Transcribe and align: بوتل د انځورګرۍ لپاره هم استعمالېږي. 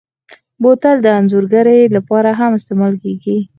بوتل 0.61 0.97
د 1.01 1.07
انځورګرۍ 1.17 1.81
لپاره 1.95 2.29
هم 2.39 2.51
استعمالېږي. 2.55 3.37